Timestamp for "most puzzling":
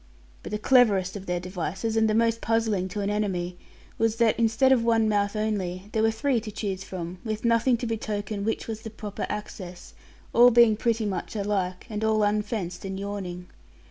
2.15-2.87